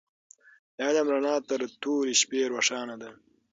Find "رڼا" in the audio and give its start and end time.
1.13-1.35